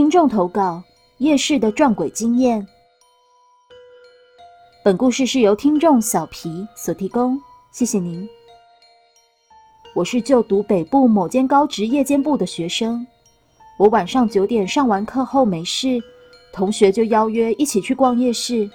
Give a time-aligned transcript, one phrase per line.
[0.00, 0.82] 听众投稿：
[1.18, 2.66] 夜市的撞鬼经验。
[4.82, 7.38] 本故事是由听众小皮所提供，
[7.70, 8.26] 谢谢您。
[9.94, 13.06] 我是就读北部某间高职夜间部的学生，
[13.78, 16.02] 我晚上九点上完课后没事，
[16.50, 18.70] 同学就邀约一起去逛夜市。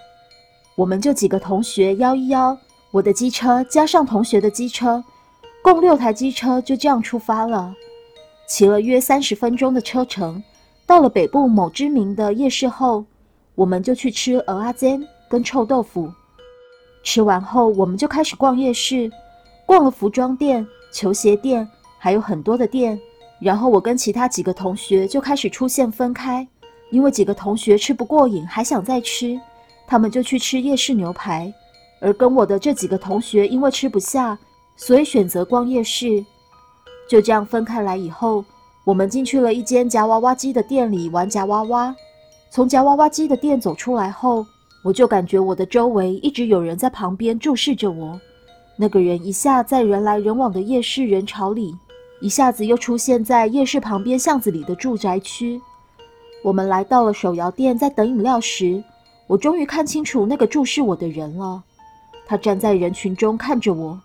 [0.76, 2.56] 我们就几个同学邀一邀，
[2.92, 5.04] 我的机车加上同学的机车，
[5.64, 7.74] 共六台机车就这样出发了，
[8.48, 10.44] 骑了约三十分钟的车程。
[10.88, 13.04] 到了北部某知名的夜市后，
[13.56, 16.12] 我们就去吃鹅阿煎跟臭豆腐。
[17.04, 19.12] 吃完后，我们就开始逛夜市，
[19.66, 21.68] 逛了服装店、球鞋店，
[21.98, 23.00] 还有很多的店。
[23.40, 26.48] 然后我跟其他几个同学就开始出现分开，
[26.92, 29.40] 因为几个同学吃不过瘾，还想再吃，
[29.88, 31.52] 他们就去吃夜市牛排。
[32.00, 34.38] 而跟我的这几个同学因为吃不下，
[34.76, 36.24] 所以选择逛夜市。
[37.10, 38.46] 就这样分开来以后。
[38.86, 41.94] 我们进去了一间夹娃娃机的店里玩夹娃娃。
[42.52, 44.46] 从夹娃娃机的店走出来后，
[44.84, 48.20] 我就感觉我的周围一直有人在旁边注视着我。
[48.78, 51.76] 那个人一下在人来人往的夜市人潮里，
[52.22, 55.60] 一下子又出现在夜市旁边巷子里的住宅区。
[56.44, 58.84] 我们来到了手摇店，在等饮料时，
[59.26, 61.64] 我终于看清楚那个注视我的人了。
[62.28, 64.00] 他站在人群中看着我。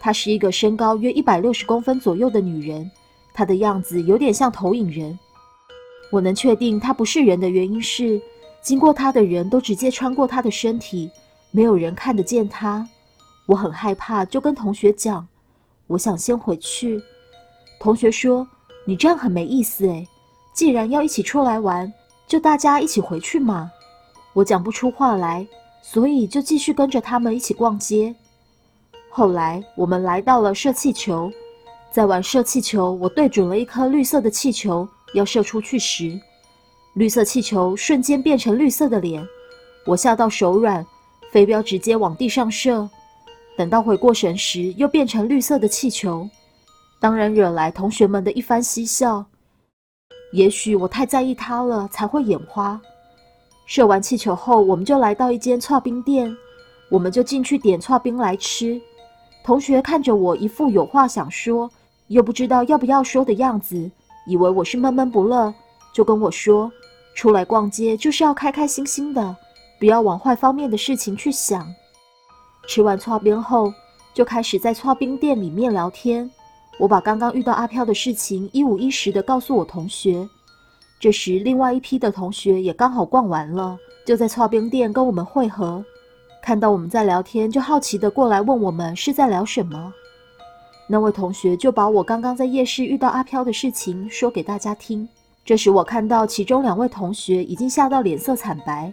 [0.00, 2.88] 她是一个身高约一百六十公分左右的女人。
[3.34, 5.18] 他的样子有点像投影人，
[6.10, 8.20] 我能确定他不是人的原因是，
[8.60, 11.10] 经过他的人都直接穿过他的身体，
[11.50, 12.88] 没有人看得见他。
[13.46, 15.26] 我很害怕，就跟同学讲，
[15.86, 17.02] 我想先回去。
[17.80, 18.46] 同学说
[18.86, 20.06] ：“你这样很没意思诶，
[20.54, 21.92] 既然要一起出来玩，
[22.28, 23.70] 就大家一起回去嘛。”
[24.34, 25.46] 我讲不出话来，
[25.82, 28.14] 所以就继续跟着他们一起逛街。
[29.10, 31.30] 后来我们来到了射气球。
[31.92, 36.18] 在玩射气球，我对准了一颗绿色的气球，要射出去时，
[36.94, 39.22] 绿色气球瞬间变成绿色的脸，
[39.84, 40.84] 我吓到手软，
[41.30, 42.88] 飞镖直接往地上射。
[43.58, 46.26] 等到回过神时，又变成绿色的气球，
[46.98, 49.22] 当然惹来同学们的一番嬉笑。
[50.32, 52.80] 也许我太在意它了，才会眼花。
[53.66, 56.34] 射完气球后，我们就来到一间串冰店，
[56.88, 58.80] 我们就进去点串冰来吃。
[59.44, 61.70] 同学看着我，一副有话想说。
[62.12, 63.90] 又不知道要不要说的样子，
[64.26, 65.52] 以为我是闷闷不乐，
[65.94, 66.70] 就跟我说
[67.16, 69.34] ：“出来逛街就是要开开心心的，
[69.80, 71.66] 不要往坏方面的事情去想。”
[72.68, 73.72] 吃完搓冰后，
[74.12, 76.30] 就开始在搓冰店里面聊天。
[76.78, 80.28] 我把刚刚遇到阿飘的事情一五一十的告诉我同学。
[81.00, 85.82] 这时，另外一批的同学也刚好逛完了，就在搓冰店跟我们会合。
[86.42, 89.92] 看到我们在聊天，就好奇的过来问我们是在聊什么。
[90.92, 95.08] 那位同学就把我刚刚在夜市遇到阿飘的事情说给大家听。
[95.42, 98.92] 这时我看到其中两位同学已经吓到脸色惨白，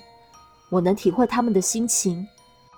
[0.69, 2.25] 我能体会他们的心情，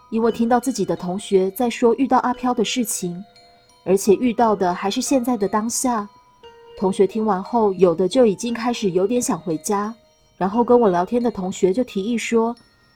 [0.09, 3.23] 因为听到自己的同学在说遇到阿飘的事情，
[3.85, 6.09] 而且遇到的还是现在的当下。
[6.75, 9.93] 同学听完后，有的就已经开始有点想回家，
[10.35, 12.55] 然后跟我聊天的同学就提议说，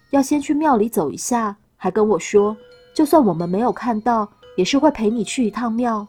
[0.09, 2.57] 要先去庙里走一下，还跟我说，
[2.95, 4.27] 就算我们没有看到。
[4.57, 6.07] 也是会陪你去一趟庙，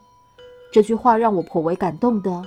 [0.72, 2.42] 这句话让我颇为感动的。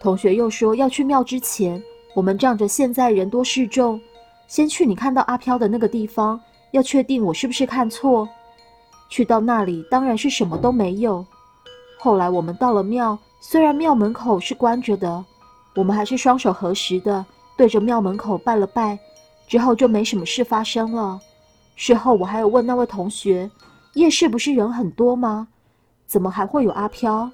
[0.00, 1.82] 同学又说要去庙之前，
[2.14, 4.00] 我们仗着现在人多势众，
[4.48, 6.40] 先去你看到阿飘的那个地方，
[6.72, 8.28] 要确定我是不是看错。
[9.08, 11.24] 去到那里当然是什么都没有。
[11.98, 15.24] 后来我们到了庙，虽然庙门口是关着的，
[15.74, 17.24] 我们还是双手合十的
[17.56, 18.98] 对着庙门口拜了拜，
[19.46, 21.20] 之后就没什么事发生了。
[21.76, 23.50] 事后我还有问那位同学。
[23.94, 25.48] 夜市不是人很多吗？
[26.06, 27.28] 怎么还会有阿飘？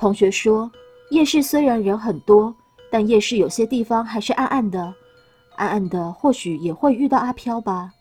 [0.00, 0.72] 同学说，
[1.10, 2.54] 夜市虽然人很多，
[2.90, 4.94] 但夜市有些地方还是暗暗的，
[5.56, 7.92] 暗暗的，或许也会遇到阿飘吧。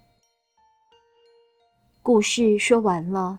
[2.02, 3.38] 故事说完了。